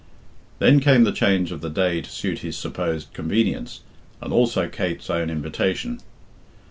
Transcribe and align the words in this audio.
Then 0.57 0.79
came 0.79 1.03
the 1.03 1.11
change 1.11 1.51
of 1.51 1.61
the 1.61 1.69
day 1.69 2.01
to 2.01 2.09
suit 2.09 2.39
his 2.39 2.57
supposed 2.57 3.13
convenience, 3.13 3.81
and 4.19 4.33
also 4.33 4.67
Kate's 4.67 5.11
own 5.11 5.29
invitation. 5.29 6.01